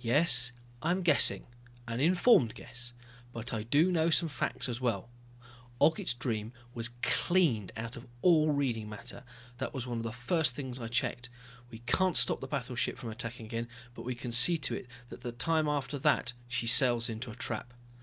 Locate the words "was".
6.72-6.88, 9.74-9.86